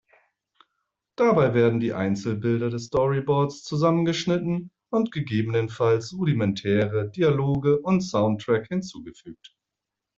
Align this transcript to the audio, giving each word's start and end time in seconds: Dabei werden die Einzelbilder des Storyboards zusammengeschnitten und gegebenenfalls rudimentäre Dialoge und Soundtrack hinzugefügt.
Dabei 1.15 1.53
werden 1.53 1.79
die 1.79 1.93
Einzelbilder 1.93 2.71
des 2.71 2.85
Storyboards 2.85 3.61
zusammengeschnitten 3.61 4.71
und 4.89 5.11
gegebenenfalls 5.11 6.13
rudimentäre 6.13 7.11
Dialoge 7.11 7.79
und 7.83 8.01
Soundtrack 8.01 8.65
hinzugefügt. 8.67 9.55